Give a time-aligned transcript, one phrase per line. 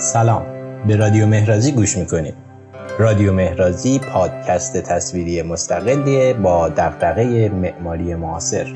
[0.00, 0.42] سلام.
[0.86, 2.34] به رادیو مهرازی گوش می‌کنید.
[2.98, 8.66] رادیو مهرازی پادکست تصویری مستقلی با دقدقه معماری معاصر.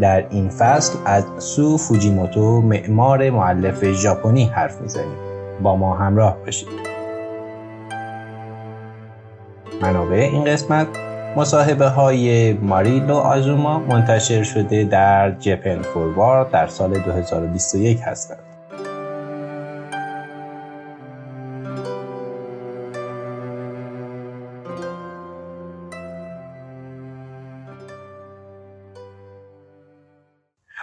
[0.00, 5.16] در این فصل از سو فوجیموتو معمار معلف ژاپنی حرف می‌زنیم.
[5.62, 6.68] با ما همراه باشید.
[9.82, 10.86] منابع این قسمت
[11.36, 18.51] مصاحبه های ماریلو آزوما منتشر شده در جپن فوروارد در سال 2021 هستند.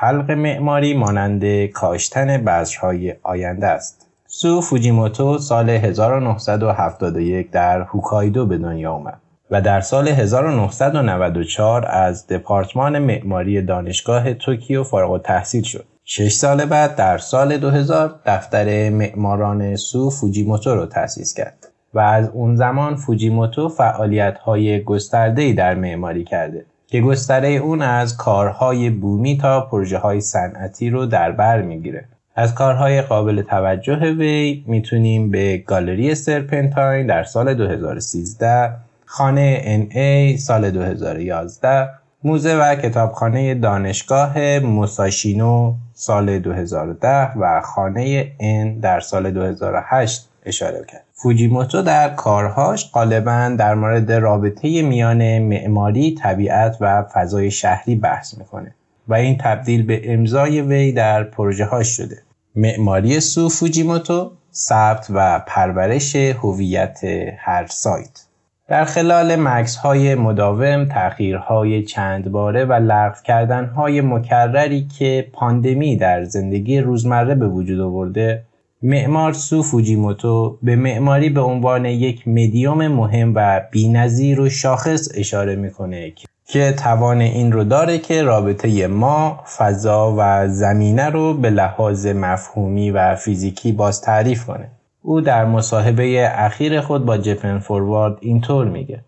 [0.09, 4.07] خلق معماری مانند کاشتن بذرهای آینده است.
[4.27, 9.19] سو فوجیموتو سال 1971 در هوکایدو به دنیا آمد.
[9.51, 15.85] و در سال 1994 از دپارتمان معماری دانشگاه توکیو فارغ تحصیل شد.
[16.05, 22.29] شش سال بعد در سال 2000 دفتر معماران سو فوجیموتو را تأسیس کرد و از
[22.29, 29.37] اون زمان فوجیموتو فعالیت های گسترده در معماری کرده که گستره اون از کارهای بومی
[29.37, 32.05] تا پروژه های صنعتی رو در بر می‌گیره.
[32.35, 38.71] از کارهای قابل توجه وی می‌تونیم به گالری سرپنتاین در سال 2013
[39.05, 41.89] خانه NA سال 2011
[42.23, 51.08] موزه و کتابخانه دانشگاه موساشینو سال 2010 و خانه N در سال 2008 اشاره کرد.
[51.21, 58.75] فوجیموتو در کارهاش غالبا در مورد رابطه میان معماری، طبیعت و فضای شهری بحث می‌کنه
[59.07, 62.17] و این تبدیل به امضای وی در پروژه هاش شده.
[62.55, 66.99] معماری سو فوجیموتو ثبت و پرورش هویت
[67.37, 68.25] هر سایت
[68.67, 75.97] در خلال مکس های مداوم تغییرهای چند باره و لغو کردن های مکرری که پاندمی
[75.97, 78.43] در زندگی روزمره به وجود آورده
[78.81, 85.55] معمار سو فوجیموتو به معماری به عنوان یک مدیوم مهم و بینظیر و شاخص اشاره
[85.55, 86.13] می‌کنه
[86.45, 92.91] که توان این رو داره که رابطه ما فضا و زمینه رو به لحاظ مفهومی
[92.91, 94.71] و فیزیکی باز تعریف کنه.
[95.01, 99.03] او در مصاحبه اخیر خود با جپن فوروارد اینطور میگه.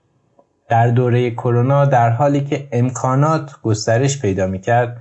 [0.69, 4.97] در دوره کرونا در حالی که امکانات گسترش پیدا می‌کرد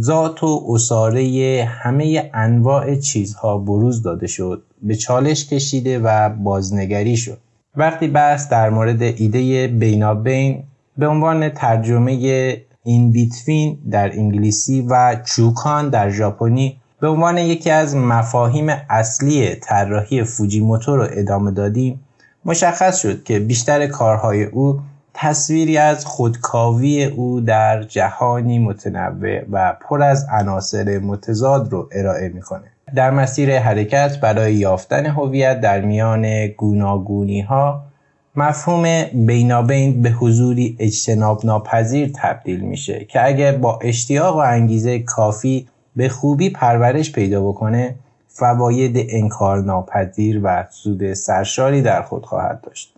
[0.00, 7.38] ذات و اصاره همه انواع چیزها بروز داده شد به چالش کشیده و بازنگری شد.
[7.76, 10.62] وقتی بحث در مورد ایده بینابین
[10.98, 12.12] به عنوان ترجمه
[12.84, 20.24] این بیتوین در انگلیسی و چوکان در ژاپنی به عنوان یکی از مفاهیم اصلی طراحی
[20.24, 22.00] فوجیموتو رو ادامه دادیم
[22.44, 24.80] مشخص شد که بیشتر کارهای او
[25.14, 32.64] تصویری از خودکاوی او در جهانی متنوع و پر از عناصر متضاد رو ارائه می‌کنه
[32.94, 37.82] در مسیر حرکت برای یافتن هویت در میان گوناگونی ها
[38.36, 45.68] مفهوم بینابین به حضوری اجتناب ناپذیر تبدیل میشه که اگر با اشتیاق و انگیزه کافی
[45.96, 47.94] به خوبی پرورش پیدا بکنه
[48.28, 52.91] فواید انکار ناپذیر و سود سرشاری در خود خواهد داشت.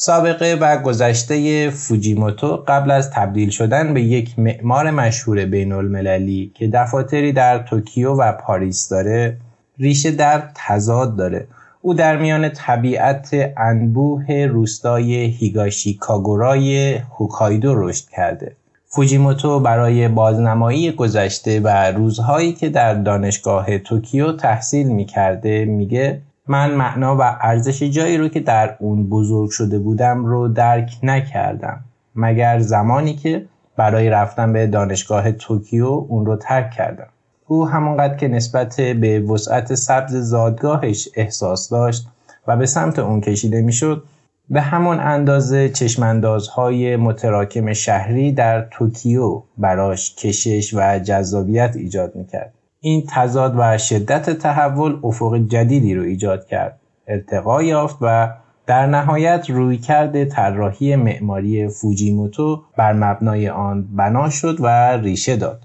[0.00, 6.68] سابقه و گذشته فوجیموتو قبل از تبدیل شدن به یک معمار مشهور بین المللی که
[6.68, 9.36] دفاتری در توکیو و پاریس داره
[9.78, 11.46] ریشه در تضاد داره.
[11.82, 18.56] او در میان طبیعت انبوه روستای هیگاشی کاگورای هوکایدو رشد کرده.
[18.86, 27.16] فوجیموتو برای بازنمایی گذشته و روزهایی که در دانشگاه توکیو تحصیل می‌کرده میگه من معنا
[27.16, 31.80] و ارزش جایی رو که در اون بزرگ شده بودم رو درک نکردم
[32.14, 37.06] مگر زمانی که برای رفتن به دانشگاه توکیو اون رو ترک کردم
[37.46, 42.08] او همانقدر که نسبت به وسعت سبز زادگاهش احساس داشت
[42.46, 44.04] و به سمت اون کشیده می‌شد
[44.50, 52.54] به همان اندازه چشماندازهای متراکم شهری در توکیو براش کشش و جذابیت ایجاد می‌کرد.
[52.80, 56.80] این تضاد و شدت تحول افق جدیدی رو ایجاد کرد.
[57.06, 58.30] ارتقا یافت و
[58.66, 65.60] در نهایت رویکرد طراحی معماری فوجیموتو بر مبنای آن بنا شد و ریشه داد.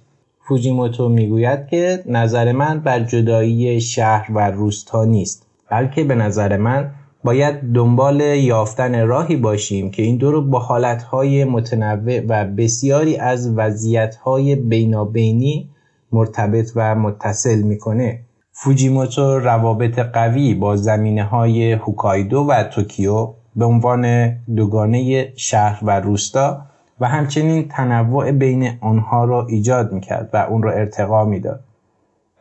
[0.47, 6.91] فوجیموتو می‌گوید که نظر من بر جدایی شهر و روستا نیست بلکه به نظر من
[7.23, 13.57] باید دنبال یافتن راهی باشیم که این دو رو با حالتهای متنوع و بسیاری از
[13.57, 15.69] وضعیتهای بینابینی
[16.13, 18.19] مرتبط و متصل می‌کنه.
[18.51, 26.61] فوجیموتو روابط قوی با زمینه های هوکایدو و توکیو به عنوان دوگانه شهر و روستا
[26.99, 31.59] و همچنین تنوع بین آنها را ایجاد می‌کرد و اون را ارتقا می‌داد.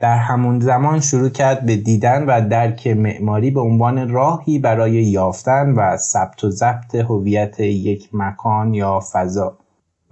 [0.01, 5.75] در همون زمان شروع کرد به دیدن و درک معماری به عنوان راهی برای یافتن
[5.77, 9.57] و ثبت و ضبط هویت یک مکان یا فضا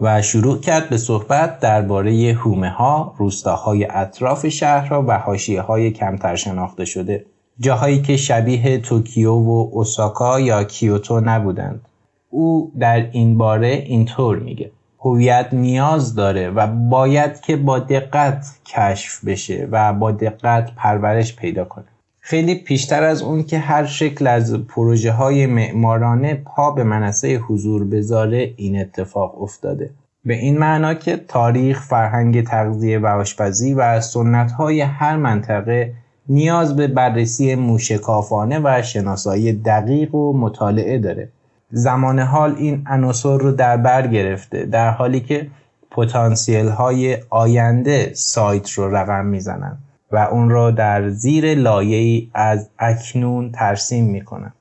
[0.01, 6.37] و شروع کرد به صحبت درباره هومه ها، روستاهای اطراف شهرها و حاشیه های کمتر
[6.37, 7.27] شناخته شده.
[7.59, 11.89] جاهایی که شبیه توکیو و اوساکا یا کیوتو نبودند.
[12.31, 14.71] او در این باره اینطور میگه.
[15.01, 21.65] هویت نیاز داره و باید که با دقت کشف بشه و با دقت پرورش پیدا
[21.65, 21.87] کنه.
[22.31, 27.85] خیلی پیشتر از اون که هر شکل از پروژه های معمارانه پا به منصه حضور
[27.85, 29.91] بذاره این اتفاق افتاده.
[30.25, 35.93] به این معنا که تاریخ، فرهنگ تغذیه و آشپزی و سنت های هر منطقه
[36.29, 41.29] نیاز به بررسی موشکافانه و شناسایی دقیق و مطالعه داره.
[41.71, 45.47] زمان حال این عناصر رو در بر گرفته در حالی که
[45.91, 49.79] پتانسیل های آینده سایت رو رقم می‌زنن.
[50.13, 54.53] و اون را در زیر لایه از اکنون ترسیم می‌کنن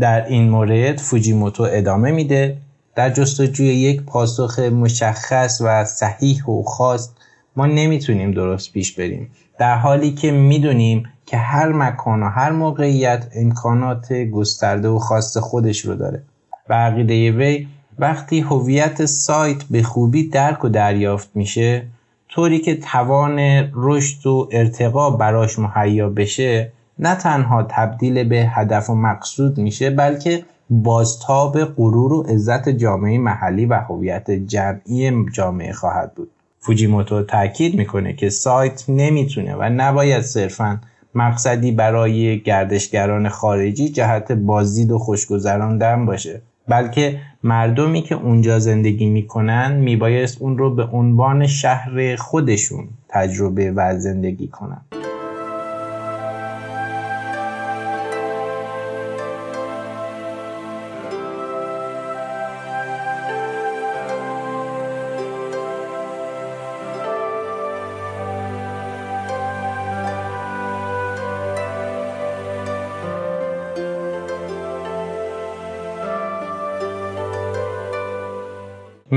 [0.00, 2.56] در این مورد فوجیموتو ادامه میده.
[2.94, 7.10] در جستجوی یک پاسخ مشخص و صحیح و خاص
[7.56, 9.30] ما نمی‌تونیم درست پیش بریم.
[9.58, 15.80] در حالی که می‌دونیم که هر مکان و هر موقعیت امکانات گسترده و خاص خودش
[15.80, 16.22] رو داره
[16.68, 17.66] و عقیده وی
[17.98, 21.86] وقتی هویت سایت به خوبی درک و دریافت میشه
[22.28, 23.38] طوری که توان
[23.74, 30.44] رشد و ارتقا براش مهیا بشه نه تنها تبدیل به هدف و مقصود میشه بلکه
[30.70, 36.30] بازتاب غرور و عزت جامعه محلی و هویت جمعی جامعه خواهد بود.
[36.60, 40.80] فوجیموتو تاکید می‌کنه که سایت نمی‌تونه و نباید صرفا
[41.14, 49.72] مقصدی برای گردشگران خارجی جهت بازدید و خوشگذراندن باشه بلکه مردمی که اونجا زندگی می‌کنن
[49.72, 54.80] میبایست اون رو به عنوان شهر خودشون تجربه و زندگی کنن.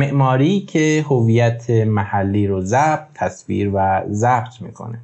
[0.02, 4.98] معماری که هویت محلی رو ضبط تصویر و ضبط می‌کنه.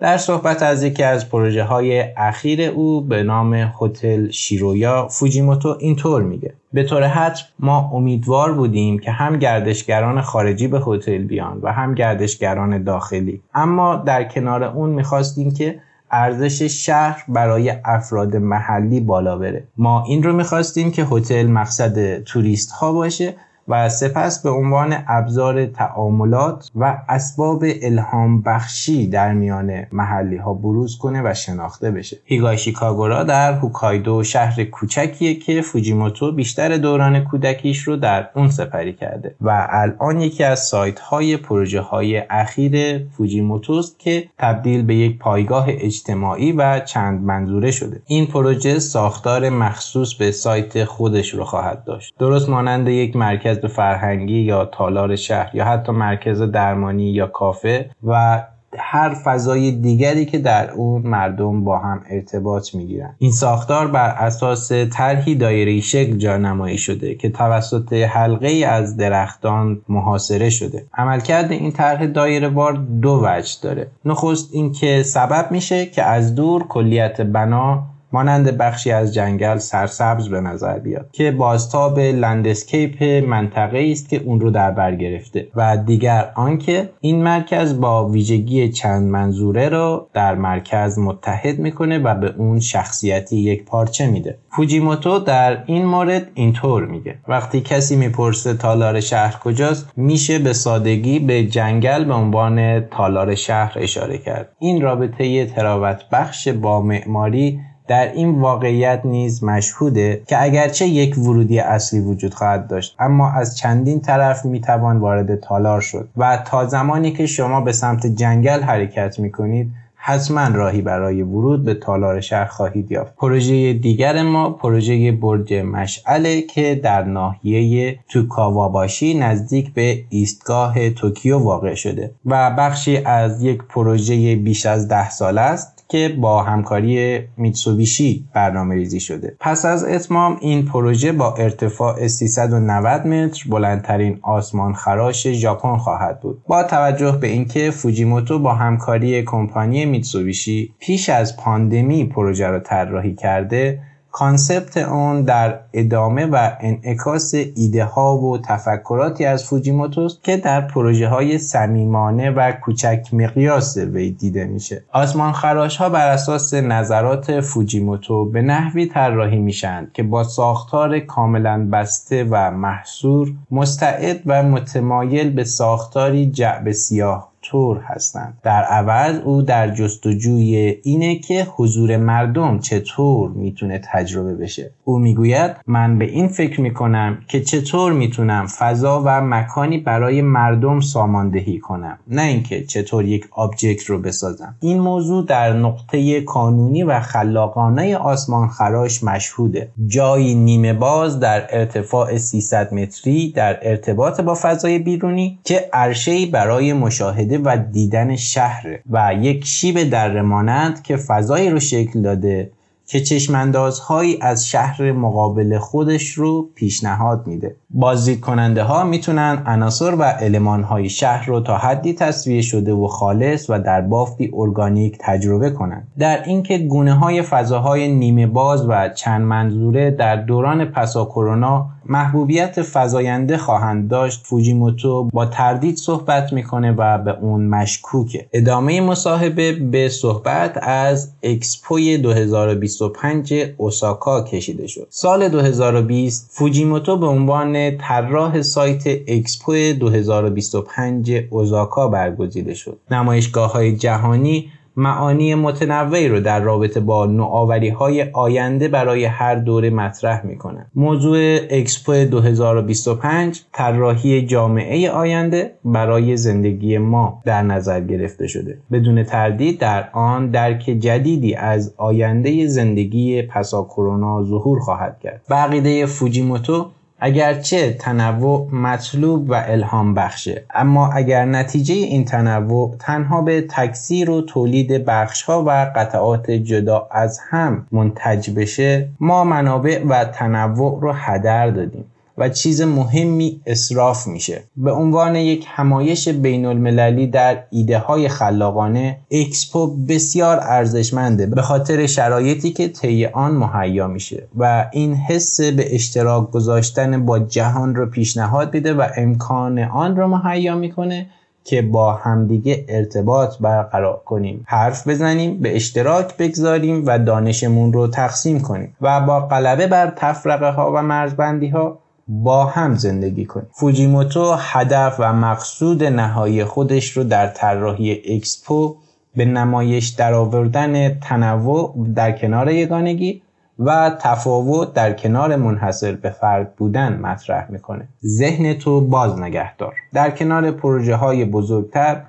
[0.00, 6.22] در صحبت از یکی از پروژه های اخیر او به نام هتل شیرویا فوجیموتو اینطور
[6.22, 6.52] میگه.
[6.72, 11.94] به طور حتم ما امیدوار بودیم که هم گردشگران خارجی به هتل بیان و هم
[11.94, 13.40] گردشگران داخلی.
[13.54, 15.80] اما در کنار اون می‌خواستیم که
[16.10, 19.64] ارزش شهر برای افراد محلی بالا بره.
[19.76, 23.34] ما این رو می‌خواستیم که هتل مقصد توریست ها باشه
[23.70, 30.98] و سپس به عنوان ابزار تعاملات و اسباب الهام بخشی در میان محلی ها بروز
[30.98, 32.16] کنه و شناخته بشه.
[32.24, 38.92] هیگاشی کاگورا در هوکایدو شهر کوچکیه که فوجیموتو بیشتر دوران کودکیش رو در اون سپری
[38.92, 45.18] کرده و الان یکی از سایت های پروژه های اخیر فوجیموتوست که تبدیل به یک
[45.18, 48.02] پایگاه اجتماعی و چند منظوره شده.
[48.06, 52.14] این پروژه ساختار مخصوص به سایت خودش رو خواهد داشت.
[52.18, 57.90] درست مانند یک مرکز مرکز فرهنگی یا تالار شهر یا حتی مرکز درمانی یا کافه
[58.06, 58.42] و
[58.78, 63.14] هر فضای دیگری که در اون مردم با هم ارتباط می‌گیرن.
[63.18, 70.50] این ساختار بر اساس طرحی دایره شکل جانمایی شده که توسط حلقه از درختان محاصره
[70.50, 70.86] شده.
[70.94, 73.86] عملکرد این طرح دایره وار دو وجه داره.
[74.04, 80.40] نخست اینکه سبب میشه که از دور کلیت بنا مانند بخشی از جنگل سرسبز به
[80.40, 85.48] نظر بیاد که بازتاب landscape منطقه است که اون رو در بر گرفته.
[85.56, 92.14] و دیگر آنکه این مرکز با ویژگی چند منظوره رو در مرکز متحد می‌کنه و
[92.14, 94.38] به اون شخصیتی یک پارچه میده.
[94.56, 97.18] فوجیموتو در این مورد اینطور میگه.
[97.28, 103.72] وقتی کسی می‌پرسه تالار شهر کجاست میشه به سادگی به جنگل به عنوان تالار شهر
[103.76, 104.48] اشاره کرد.
[104.58, 107.60] این رابطه تراوت بخش با معماری
[107.90, 113.56] در این واقعیت نیز مشهوده که اگرچه یک ورودی اصلی وجود خواهد داشت اما از
[113.56, 119.18] چندین طرف می‌توان وارد تالار شد و تا زمانی که شما به سمت جنگل حرکت
[119.18, 123.16] می‌کنید حتما راهی برای ورود به تالار شهر خواهید یافت.
[123.16, 131.74] پروژه دیگر ما پروژه برج مشعله که در ناحیه توکاواباشی نزدیک به ایستگاه توکیو واقع
[131.74, 135.79] شده و بخشی از یک پروژه بیش از ده سال است.
[135.90, 139.36] که با همکاری میتسوبیشی برنامه ریزی شده.
[139.40, 146.42] پس از اتمام این پروژه با ارتفاع 390 متر بلندترین آسمان خراش ژاپن خواهد بود.
[146.46, 153.14] با توجه به اینکه فوجیموتو با همکاری کمپانی میتسوبیشی پیش از پاندمی پروژه را طراحی
[153.14, 153.80] کرده
[154.12, 161.08] concept اون در ادامه و انعکاس ایده ها و تفکراتی از فوجیموتوست که در پروژه
[161.08, 164.84] های سمیمانه و کوچک مقیاس وی دیده میشه.
[164.92, 171.68] آسمان خراش ها بر اساس نظرات فوجیموتو به نحوی طراحی میشن که با ساختار کاملا
[171.72, 178.38] بسته و محصور مستعد و متمایل به ساختاری جعبه سیاه طور هستند.
[178.42, 184.70] در عوض او در جستجوی اینه که حضور مردم چطور می‌تونه تجربه بشه.
[184.84, 190.80] او می‌گوید من به این فکر می‌کنم که چطور می‌تونم فضا و مکانی برای مردم
[190.80, 191.98] ساماندهی کنم.
[192.08, 194.54] نه اینکه چطور یک آبجکت رو بسازم.
[194.60, 199.68] این موضوع در نقطه کانونی و خلاقانه آسمان خراش مشهوده.
[199.86, 206.72] جایی نیمه باز در ارتفاع 300 متری در ارتباط با فضای بیرونی که عرشه‌ای برای
[206.72, 212.50] مشاهده و دیدن شهر و یک شیب در مانند که فضایی رو شکل داده
[212.90, 217.56] که چشماندازهایی از شهر مقابل خودش رو پیشنهاد میده.
[217.70, 222.86] بازدید کننده ها می‌تونن عناصر و المان های شهر رو تا حدی تصفیه شده و
[222.86, 228.88] خالص و در بافتی ارگانیک تجربه کنند در اینکه گونه های فضاهای نیمه باز و
[228.88, 234.20] چند منظوره در دوران پسا کرونا محبوبیت فزاینده خواهند داشت.
[234.24, 238.26] فوجیموتو با تردید صحبت می‌کنه و به اون مشکوکه.
[238.32, 244.86] ادامه مصاحبه به صحبت از اکسپوی 2025 اوساکا کشیده شد.
[244.90, 252.78] سال 2020 فوجیموتو به عنوان طراح سایت اکسپو 2025 اوساکا برگزیده شد.
[252.90, 259.70] نمایشگاه های جهانی معانی متنوعی رو در رابطه با نوآوری های آینده برای هر دوره
[259.70, 260.66] مطرح می‌کنه.
[260.74, 268.58] موضوع اکسپو 2025 طراحی جامعه آینده برای زندگی ما در نظر گرفته شده.
[268.72, 275.20] بدون تردید در آن درک جدیدی از آینده زندگی پسا کرونا ظهور خواهد کرد.
[275.30, 276.66] بقیده فوجیموتو
[277.00, 284.22] اگرچه تنوع مطلوب و الهام بخشه اما اگر نتیجه این تنوع تنها به تکثیر و
[284.22, 290.92] تولید بخش ها و قطعات جدا از هم منتج بشه ما منابع و تنوع رو
[290.92, 291.84] هدر دادیم.
[292.20, 294.42] و چیز مهمی اصراف میشه.
[294.56, 301.86] به عنوان یک همایش بین المللی در ایده های خلاقانه اکسپو بسیار ارزشمنده به خاطر
[301.86, 307.86] شرایطی که طی آن مهیا میشه و این حس به اشتراک گذاشتن با جهان رو
[307.86, 311.06] پیشنهاد میده و امکان آن رو مهیا می‌کنه
[311.44, 314.44] که با همدیگه ارتباط برقرار کنیم.
[314.46, 320.50] حرف بزنیم به اشتراک بگذاریم و دانشمون رو تقسیم کنیم و با غلبه بر تفرقه
[320.50, 321.78] ها و مرزبندی ها
[322.12, 323.46] با هم زندگی کنیم.
[323.52, 328.76] فوجیموتو هدف و مقصود نهایی خودش رو در طراحی اکسپو
[329.16, 333.22] به نمایش درآوردن تنوع در کنار یگانگی
[333.58, 337.88] و تفاوت در کنار منحصر به فرد بودن مطرح می‌کنه.
[338.06, 339.74] ذهن تو باز نگهدار.
[339.92, 342.02] در کنار پروژه های بزرگتر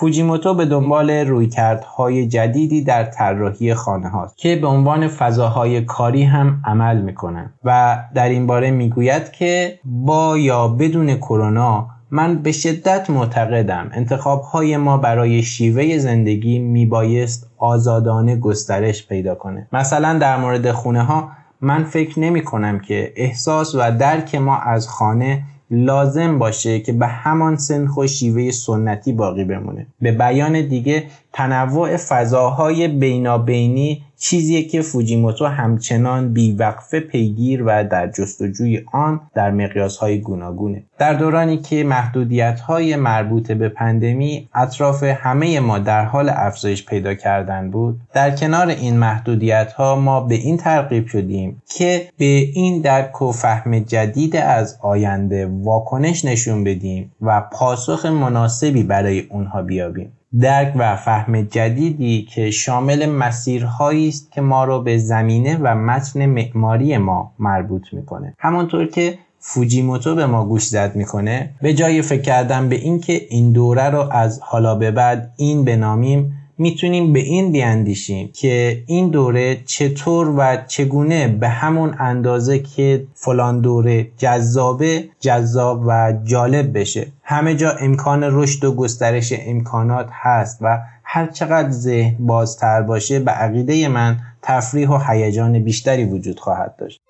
[0.00, 6.60] فوجیموتو به دنبال رویکردهای جدیدی در طراحی خانه هاست که به عنوان فضاهای کاری هم
[6.64, 13.10] عمل می‌کنن و در این باره می‌گوید که با یا بدون کرونا من به شدت
[13.10, 19.68] معتقدم انتخاب های ما برای شیوه زندگی میبایست آزادانه گسترش پیدا کنه.
[19.72, 21.28] مثلا در مورد خونه ها
[21.60, 27.06] من فکر نمی کنم که احساس و درک ما از خانه لازم باشه که به
[27.06, 29.86] همان سنخ و شیوه سنتی باقی بمونه.
[30.00, 38.84] به بیان دیگه تنوع فضاهای بینابینی چیزیه که فوجیموتو همچنان بیوقفه پیگیر و در جستجوی
[38.92, 40.82] آن در مقیاس های گوناگونه.
[40.98, 47.14] در دورانی که محدودیت های مربوط به پندمی اطراف همه ما در حال افزایش پیدا
[47.14, 52.80] کردن بود در کنار این محدودیت ها ما به این ترغیب شدیم که به این
[52.80, 60.12] درک و فهم جدید از آینده واکنش نشون بدیم و پاسخ مناسبی برای اونها بیابیم.
[60.40, 66.26] درک و فهم جدیدی که شامل مسیرهایی است که ما را به زمینه و متن
[66.26, 68.34] معماری ما مربوط می‌کنه.
[68.38, 73.52] همانطور که فوجیموتو به ما گوش زد می‌کنه به جای فکر کردن به اینکه این
[73.52, 79.56] دوره رو از حالا به بعد این بنامیم می‌تونیم به این بیاندیشیم که این دوره
[79.66, 87.06] چطور و چگونه به همون اندازه که فلان دوره جذابه جذاب و جالب بشه.
[87.22, 93.30] همه جا امکان رشد و گسترش امکانات هست و هر چقدر ذهن بازتر باشه به
[93.30, 97.00] عقیده من تفریح و هیجان بیشتری وجود خواهد داشت.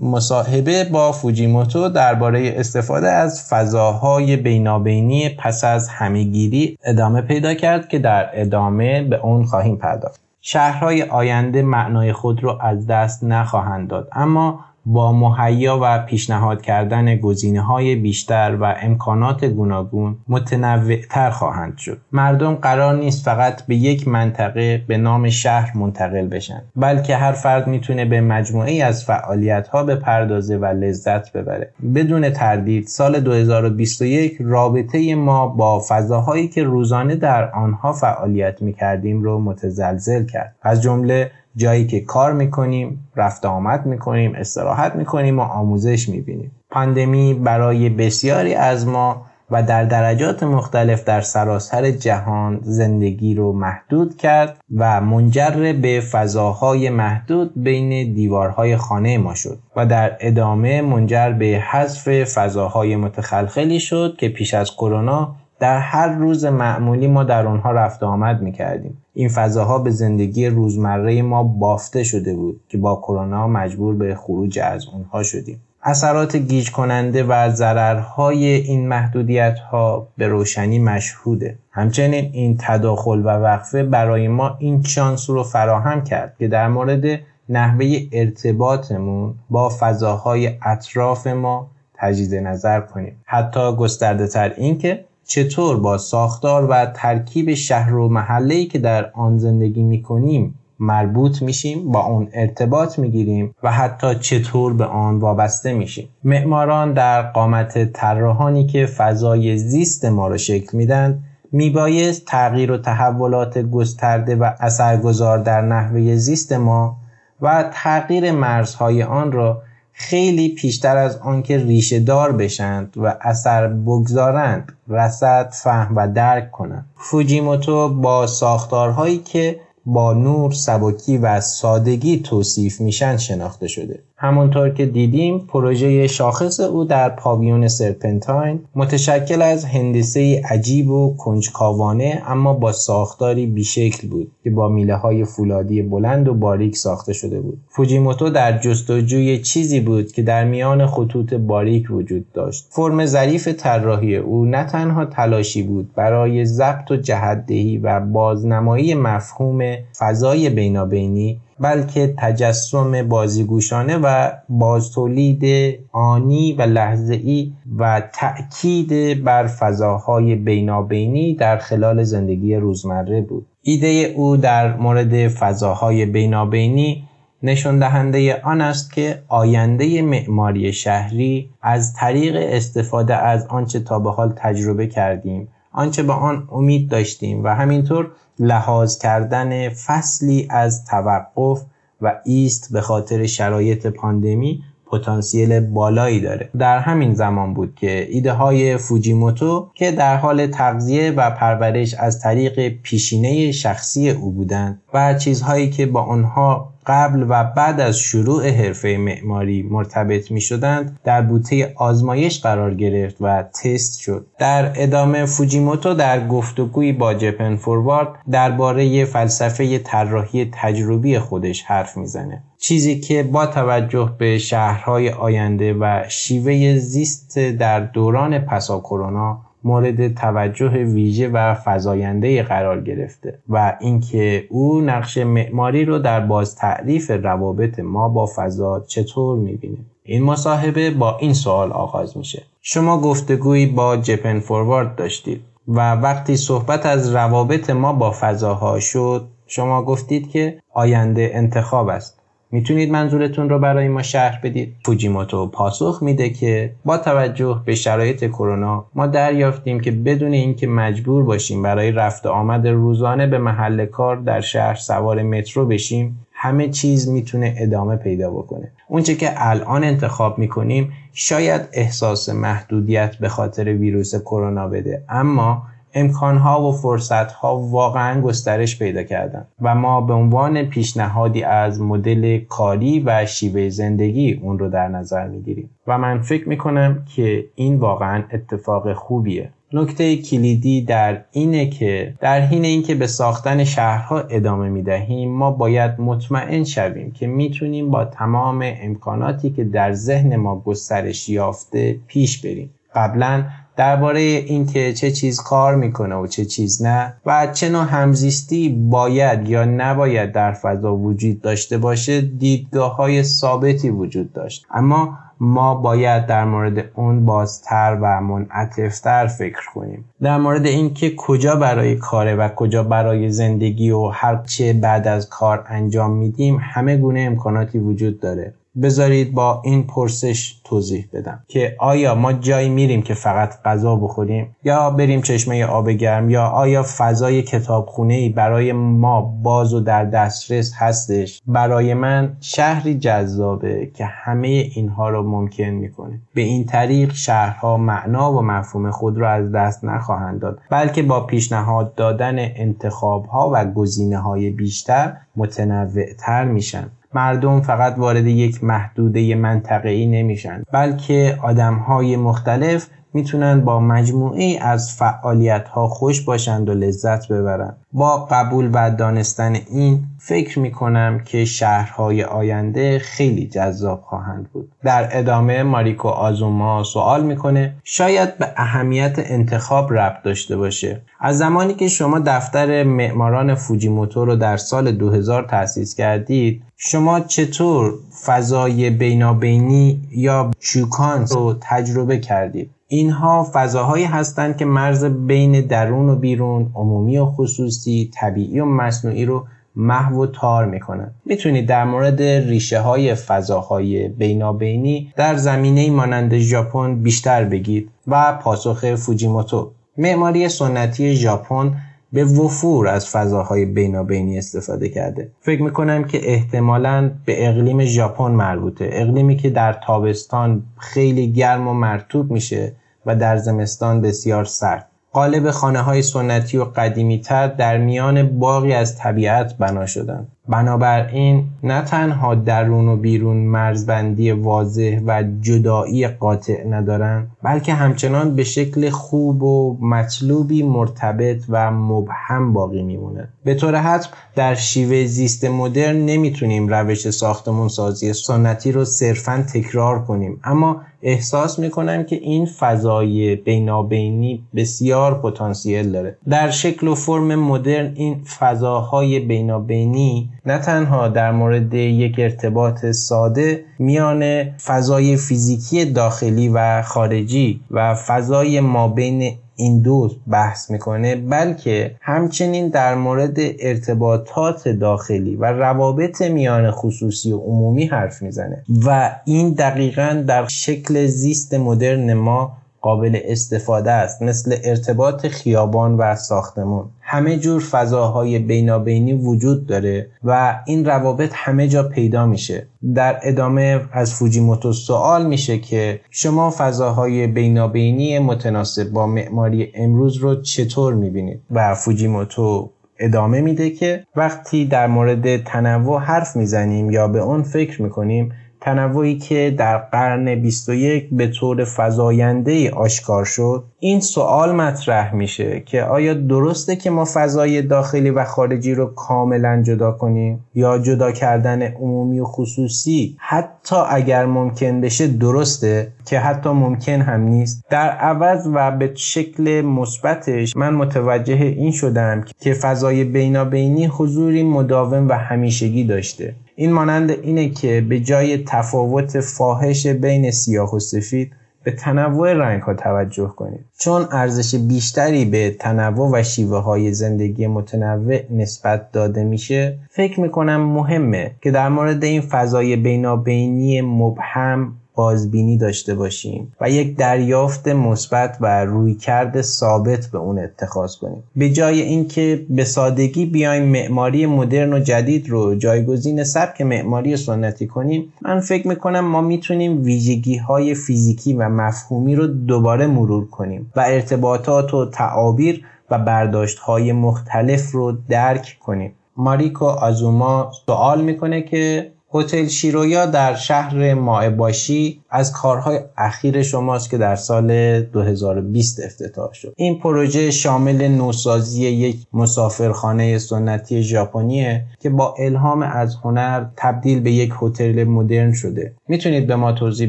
[0.00, 7.98] مصاحبه با فوجیموتو درباره استفاده از فضاهای بینابینی پس از همهگیری ادامه پیدا کرد که
[7.98, 10.20] در ادامه به اون خواهیم پرداخت.
[10.40, 17.16] شهرهای آینده معنای خود را از دست نخواهند داد اما با مهیا و پیشنهاد کردن
[17.16, 21.98] گزینه های بیشتر و امکانات گوناگون متنوعتر خواهند شد.
[22.12, 27.66] مردم قرار نیست فقط به یک منطقه به نام شهر منتقل بشن بلکه هر فرد
[27.66, 31.72] می‌تونه به مجموعه از فعالیت ها بپردازه و لذت ببره.
[31.94, 39.40] بدون تردید سال 2021 رابطه ما با فضاهایی که روزانه در آنها فعالیت می‌کردیم رو
[39.40, 40.54] متزلزل کرد.
[40.62, 46.50] از جمله جایی که کار می‌کنیم رفت آمد می‌کنیم استراحت می‌کنیم و آموزش می‌بینیم.
[46.70, 54.16] پاندمی برای بسیاری از ما و در درجات مختلف در سراسر جهان زندگی رو محدود
[54.16, 61.30] کرد و منجر به فضاهای محدود بین دیوارهای خانه ما شد و در ادامه منجر
[61.30, 67.46] به حذف فضاهای متخلخلی شد که پیش از کرونا در هر روز معمولی ما در
[67.46, 68.98] آنها رفت آمد می کردیم.
[69.14, 74.58] این فضاها به زندگی روزمره ما بافته شده بود که با کرونا مجبور به خروج
[74.58, 75.60] از اونها شدیم.
[75.82, 81.58] اثرات گیج کننده و ضررهای این محدودیت ها به روشنی مشهوده.
[81.70, 87.20] همچنین این تداخل و وقفه برای ما این شانس رو فراهم کرد که در مورد
[87.48, 93.16] نحوه ارتباطمون با فضاهای اطراف ما تجدید نظر کنیم.
[93.24, 99.10] حتی گسترده تر این که چطور با ساختار و ترکیب شهر و محله که در
[99.14, 105.18] آن زندگی می کنیم مربوط میشیم با اون ارتباط می‌گیریم و حتی چطور به آن
[105.18, 106.08] وابسته میشیم.
[106.24, 113.58] معماران در قامت طراحانی که فضای زیست ما را شکل میدن میبایست تغییر و تحولات
[113.58, 116.96] گسترده و اثرگذار در نحوه زیست ما
[117.42, 119.62] و تغییر مرزهای آن را
[120.00, 126.86] خیلی پیشتر از آنکه ریشه دار بشند و اثر بگذارند رسد فهم و درک کنند.
[126.96, 134.02] فوجیموتو با ساختارهایی که با نور سبکی و سادگی توصیف میشن شناخته شده.
[134.22, 142.22] همونطور که دیدیم پروژه شاخص او در پاویون سرپنتاین متشکل از هندسه عجیب و کنجکاوانه
[142.26, 147.40] اما با ساختاری بیشکل بود که با میله های فولادی بلند و باریک ساخته شده
[147.40, 147.58] بود.
[147.68, 152.66] فوجیموتو در جستجوی چیزی بود که در میان خطوط باریک وجود داشت.
[152.70, 159.76] فرم ظریف طراحی او نه تنها تلاشی بود برای ضبط و جهتدهی و بازنمایی مفهوم
[159.98, 171.34] فضای بینابینی بلکه تجسم بازیگوشانه و بازتولید آنی و لحظه‌ای و تأکید بر فضاهای بینابینی
[171.34, 173.46] در خلال زندگی روزمره بود.
[173.62, 177.04] ایده او در مورد فضاهای بینابینی
[177.42, 184.10] نشان دهنده آن است که آینده معماری شهری از طریق استفاده از آنچه تا به
[184.10, 191.62] حال تجربه کردیم آنچه به آن امید داشتیم و همینطور لحاظ کردن فصلی از توقف
[192.00, 196.48] و ایست به خاطر شرایط پاندمی پتانسیل بالایی داره.
[196.58, 202.20] در همین زمان بود که ایده های فوجیموتو که در حال تغذیه و پرورش از
[202.20, 208.48] طریق پیشینه شخصی او بودند و چیزهایی که با آنها قبل و بعد از شروع
[208.48, 214.26] حرفه معماری مرتبط می شدند در بوته آزمایش قرار گرفت و تست شد.
[214.38, 222.42] در ادامه فوجیموتو در گفتگوی با جپن فوروارد درباره فلسفه طراحی تجربی خودش حرف می‌زنه.
[222.62, 230.14] چیزی که با توجه به شهرهای آینده و شیوه زیست در دوران پسا کرونا مورد
[230.14, 237.10] توجه ویژه و فزاینده قرار گرفته و اینکه او نقش معماری رو در باز تعریف
[237.10, 239.78] روابط ما با فضا چطور می‌بینه.
[240.04, 242.42] این مصاحبه با این سوال آغاز میشه.
[242.62, 249.28] شما گفتگویی با جپن فوروارد داشتید و وقتی صحبت از روابط ما با فضاها شد
[249.46, 252.19] شما گفتید که آینده انتخاب است.
[252.52, 254.76] می‌تونید منظورتون رو برای ما شرح بدید.
[254.84, 261.24] فوجیموتو پاسخ میده که با توجه به شرایط کرونا ما دریافتیم که بدون اینکه مجبور
[261.24, 267.08] باشیم برای رفت آمد روزانه به محل کار در شهر سوار مترو بشیم همه چیز
[267.08, 268.72] می‌تونه ادامه پیدا بکنه.
[268.88, 275.04] اونچه که الان انتخاب می‌کنیم شاید احساس محدودیت به خاطر ویروس کرونا بده.
[275.08, 275.62] اما
[275.94, 283.00] امکانها و فرصتها واقعا گسترش پیدا کردن و ما به عنوان پیشنهادی از مدل کاری
[283.00, 285.70] و شیوه زندگی اون رو در نظر می‌گیریم.
[285.86, 289.50] و من فکر می‌کنم که این واقعا اتفاق خوبیه.
[289.72, 296.00] نکته کلیدی در اینه که در حین اینکه به ساختن شهرها ادامه می‌دهیم ما باید
[296.00, 302.70] مطمئن شویم که می‌تونیم با تمام امکاناتی که در ذهن ما گسترش یافته پیش بریم.
[302.94, 303.44] قبلا
[303.80, 309.48] درباره اینکه چه چیز کار می‌کنه و چه چیز نه و چه نوع همزیستی باید
[309.48, 314.66] یا نباید در فضا وجود داشته باشه دیدگاه های ثابتی وجود داشت.
[314.70, 320.04] اما ما باید در مورد اون بازتر و منعطفتر فکر کنیم.
[320.22, 325.28] در مورد اینکه کجا برای کاره و کجا برای زندگی و هر چه بعد از
[325.28, 328.54] کار انجام میدیم همه گونه امکاناتی وجود داره.
[328.82, 334.56] بذارید با این پرسش توضیح بدم که آیا ما جایی میریم که فقط غذا بخوریم؟
[334.64, 340.04] یا بریم چشمه آب گرم؟ یا آیا فضای کتابخونه ای برای ما باز و در
[340.04, 346.20] دسترس هستش؟ برای من شهری جذابه که همه اینها رو ممکن می‌کنه.
[346.34, 351.26] به این طریق شهرها معنا و مفهوم خود را از دست نخواهند داد بلکه با
[351.26, 356.90] پیشنهاد دادن انتخاب ها و گزینه های بیشتر متنوع تر میشن.
[357.14, 365.68] مردم فقط وارد یک محدوده منطقه‌ای نمیشن بلکه آدمهای مختلف می‌تونن با مجموعی از فعالیت
[365.68, 367.76] ها خوش باشند و لذت ببرند.
[367.92, 374.72] با قبول و دانستن این فکر می‌کنم که شهرهای آینده خیلی جذاب خواهند بود.
[374.84, 381.00] در ادامه ماریکو آزوما سوال می‌کنه شاید به اهمیت انتخاب ربط داشته باشه.
[381.20, 387.94] از زمانی که شما دفتر معماران فوجیموتو رو در سال 2000 تأسیس کردید شما چطور
[388.24, 396.16] فضای بینابینی یا چوکان رو تجربه کردید؟ اینها فضاهایی هستند که مرز بین درون و
[396.16, 402.22] بیرون عمومی و خصوصی طبیعی و مصنوعی رو محو و تار می‌کنن می‌تونید در مورد
[402.22, 409.70] ریشه های فضاهای بینابینی در زمینه مانند ژاپن بیشتر بگید و پاسخ فوجیموتو.
[409.98, 411.76] معماری سنتی ژاپن
[412.12, 415.30] به وفور از فضاهای بینابینی استفاده کرده.
[415.40, 418.88] فکر می‌کنم که احتمالا به اقلیم ژاپن مربوطه.
[418.92, 422.72] اقلیمی که در تابستان خیلی گرم و مرتوب میشه
[423.06, 424.86] و در زمستان بسیار سرد.
[425.12, 430.28] قالب خانه های سنتی و قدیمی تر در میان باقی از طبیعت بنا شدند.
[430.48, 438.44] بنابراین نه تنها درون و بیرون مرزبندی واضح و جدایی قاطع ندارند بلکه همچنان به
[438.44, 443.28] شکل خوب و مطلوبی مرتبط و مبهم باقی میمونه.
[443.44, 450.04] به طور حتم در شیوه زیست مدرن نمی‌تونیم روش ساختمون سازی سنتی رو صرفا تکرار
[450.04, 450.40] کنیم.
[450.44, 456.16] اما احساس می‌کنم که این فضای بینابینی بسیار پتانسیل داره.
[456.28, 463.64] در شکل و فرم مدرن این فضاهای بینابینی نه تنها در مورد یک ارتباط ساده
[463.78, 472.68] میان فضای فیزیکی داخلی و خارجی و فضای مابین این دو بحث می‌کنه بلکه همچنین
[472.68, 478.64] در مورد ارتباطات داخلی و روابط میان خصوصی و عمومی حرف می‌زنه.
[478.86, 486.14] و این دقیقا در شکل زیست مدرن ما قابل استفاده است مثل ارتباط خیابان و
[486.16, 492.66] ساختمون همه جور فضاهای بینابینی وجود داره و این روابط همه جا پیدا میشه.
[492.94, 500.42] در ادامه از فوجیموتو سوال میشه که شما فضاهای بینابینی متناسب با معماری امروز رو
[500.42, 507.18] چطور می‌بینید؟ و فوجیموتو ادامه میده که وقتی در مورد تنوع حرف می‌زنیم یا به
[507.18, 514.52] اون فکر می‌کنیم تنوعی که در قرن 21 به طور فضاینده آشکار شد این سوال
[514.52, 520.44] مطرح میشه که آیا درسته که ما فضای داخلی و خارجی رو کاملا جدا کنیم
[520.54, 527.20] یا جدا کردن عمومی و خصوصی حتی اگر ممکن بشه درسته که حتی ممکن هم
[527.20, 534.42] نیست؟ در عوض و به شکل مثبتش من متوجه این شدم که فضای بینابینی حضوری
[534.42, 536.34] مداوم و همیشگی داشته.
[536.56, 541.32] این مانند اینه که به جای تفاوت فاحش بین سیاه و سفید
[541.64, 543.64] به تنوع رنگ ها توجه کنید.
[543.78, 550.60] چون ارزش بیشتری به تنوع و شیوه های زندگی متنوع نسبت داده میشه فکر می‌کنم
[550.60, 558.36] مهمه که در مورد این فضای بینابینی مبهم بازبینی داشته باشیم و یک دریافت مثبت
[558.40, 561.22] و رویکرد ثابت به اون اتخاذ کنیم.
[561.36, 567.66] به جای اینکه به سادگی بیایم معماری مدرن و جدید رو جایگزین سبک معماری سنتی
[567.66, 573.72] کنیم من فکر می‌کنم ما می‌تونیم ویژگی های فیزیکی و مفهومی رو دوباره مرور کنیم
[573.76, 578.92] و ارتباطات و تعابیر و برداشت های مختلف رو درک کنیم.
[579.16, 586.98] ماریکو آزوما سوال می‌کنه که هتل شیرویا در شهر مائباشی از کارهای اخیر شماست که
[586.98, 589.52] در سال 2020 افتتاح شد.
[589.56, 597.12] این پروژه شامل نوسازی یک مسافرخانه سنتی ژاپنیه که با الهام از هنر تبدیل به
[597.12, 598.74] یک هتل مدرن شده.
[598.88, 599.88] می‌تونید به ما توضیح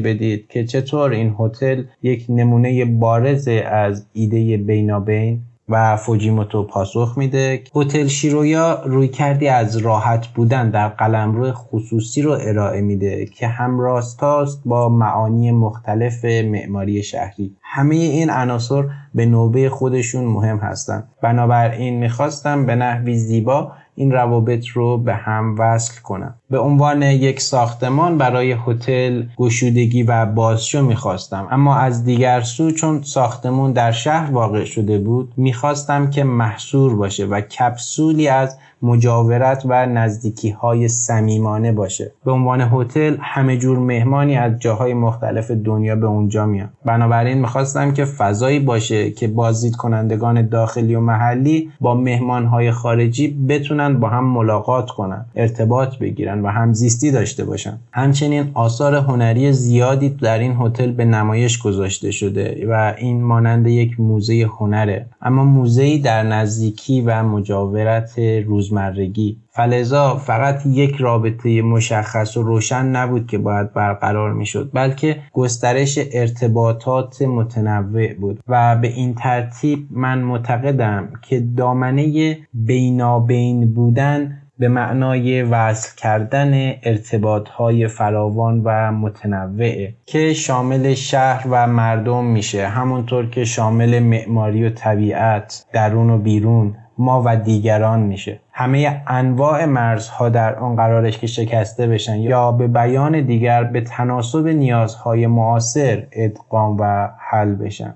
[0.04, 7.62] بدید که چطور این هتل یک نمونه بارز از ایده بینابین؟ و فوجیموتو پاسخ میده
[7.76, 14.62] هتل شیرویا روی کردی از راحت بودن در قلمرو خصوصی رو ارائه میده که همراستاست
[14.64, 17.56] با معانی مختلف معماری شهری.
[17.62, 24.66] همه این عناصر به نوبه خودشون مهم هستند بنابراین می‌خواستم به نحوی زیبا این روابط
[24.66, 26.34] رو به هم وصل کنم.
[26.50, 31.48] به عنوان یک ساختمان برای هتل گشودگی و بازشو می‌خواستم.
[31.50, 37.26] اما از دیگر سو چون ساختمون در شهر واقع شده بود می‌خواستم که محصور باشه
[37.26, 42.12] و کپسولی از مجاورت و نزدیکی های سمیمانه باشه.
[42.24, 46.68] به عنوان هتل همه جور مهمانی از جاهای مختلف دنیا به اونجا میان.
[46.84, 53.28] بنابراین می‌خواستم که فضایی باشه که بازدید کنندگان داخلی و محلی با مهمان های خارجی
[53.48, 57.78] بتونن با هم ملاقات کنن ارتباط بگیرن و همزیستی داشته باشن.
[57.92, 64.00] همچنین آثار هنری زیادی در این هتل به نمایش گذاشته شده و این مانند یک
[64.00, 65.06] موزه هنره.
[65.22, 72.86] اما موزه در نزدیکی و مجاورت روز روزمرگی فلزا فقط یک رابطه مشخص و روشن
[72.86, 78.40] نبود که باید برقرار می شد بلکه گسترش ارتباطات متنوع بود.
[78.48, 87.48] و به این ترتیب من معتقدم که دامنه بینابین بودن به معنای وصل کردن ارتباط
[87.48, 92.66] های فراوان و متنوعه که شامل شهر و مردم میشه.
[92.66, 98.40] همونطور که شامل معماری و طبیعت درون و بیرون ما و دیگران میشه.
[98.52, 104.48] همه انواع مرزها در آن قرارش که شکسته بشن یا به بیان دیگر به تناسب
[104.48, 107.94] نیازهای معاصر ادغام و حل بشن.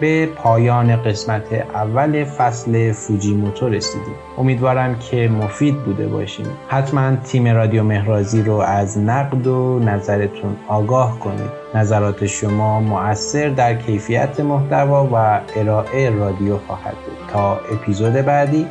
[0.00, 4.14] به پایان قسمت اول فصل فوجیموتو رسیدیم.
[4.38, 11.18] امیدوارم که مفید بوده باشیم حتما تیم رادیو مهرازی رو از نقد و نظرتون آگاه
[11.18, 11.50] کنید.
[11.74, 17.30] نظرات شما مؤثر در کیفیت محتوا و ارائه رادیو خواهد بود.
[17.32, 18.66] تا اپیزود بعدی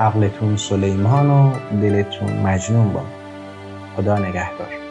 [0.00, 1.50] عقلتون سلیمان و
[1.82, 3.00] دلتون مجنون با
[3.96, 4.81] خدا نگهدار.